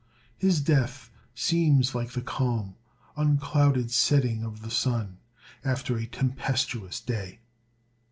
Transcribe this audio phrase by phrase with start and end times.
[0.35, 2.73] His death seems like the calm,
[3.15, 5.19] unclouded setting of the sun,
[5.63, 7.37] after a tempestuous day.